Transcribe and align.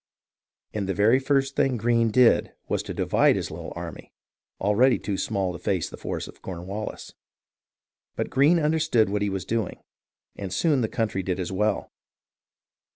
And 0.73 0.89
the 0.89 0.95
very 0.95 1.19
first 1.19 1.55
thing 1.55 1.77
Greene 1.77 2.09
did 2.09 2.53
was 2.67 2.81
to 2.81 2.93
divide 2.95 3.35
his 3.35 3.51
little 3.51 3.71
army, 3.75 4.11
already 4.59 4.97
too 4.97 5.15
small 5.15 5.53
to 5.53 5.59
face 5.59 5.91
the 5.91 5.95
force 5.95 6.27
of 6.27 6.41
Cornwallis. 6.41 7.13
But 8.15 8.31
Greene 8.31 8.57
understood 8.59 9.09
what 9.11 9.21
he 9.21 9.29
was 9.29 9.45
doing, 9.45 9.83
and 10.35 10.51
soon 10.51 10.81
the 10.81 10.87
country 10.87 11.21
did 11.21 11.39
as 11.39 11.51
well. 11.51 11.91